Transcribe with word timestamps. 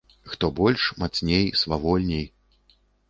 Хто 0.29 0.45
больш, 0.59 0.87
мацней, 1.01 1.45
свавольней! 1.61 2.25